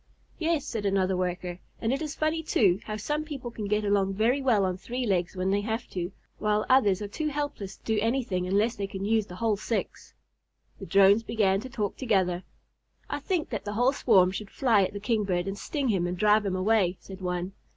"Yes," 0.39 0.65
said 0.65 0.83
another 0.83 1.15
Worker, 1.15 1.59
"and 1.79 1.93
it 1.93 2.01
is 2.01 2.15
funny, 2.15 2.41
too, 2.41 2.79
how 2.85 2.97
some 2.97 3.23
people 3.23 3.51
can 3.51 3.67
get 3.67 3.85
along 3.85 4.15
very 4.15 4.41
well 4.41 4.65
on 4.65 4.75
three 4.75 5.05
legs 5.05 5.35
when 5.35 5.51
they 5.51 5.61
have 5.61 5.87
to, 5.91 6.11
while 6.39 6.65
others 6.67 7.03
are 7.03 7.07
too 7.07 7.27
helpless 7.27 7.77
to 7.77 7.83
do 7.83 7.99
anything 7.99 8.47
unless 8.47 8.75
they 8.75 8.87
can 8.87 9.05
use 9.05 9.27
the 9.27 9.35
whole 9.35 9.57
six." 9.57 10.15
The 10.79 10.87
Drones 10.87 11.21
began 11.21 11.59
to 11.59 11.69
talk 11.69 11.97
together. 11.97 12.41
"I 13.11 13.19
think 13.19 13.51
that 13.51 13.63
the 13.63 13.73
whole 13.73 13.93
swarm 13.93 14.31
should 14.31 14.49
fly 14.49 14.81
at 14.81 14.93
the 14.93 14.99
Kingbird 14.99 15.47
and 15.47 15.55
sting 15.55 15.89
him 15.89 16.07
and 16.07 16.17
drive 16.17 16.47
him 16.47 16.55
away," 16.55 16.97
said 16.99 17.21
one. 17.21 17.51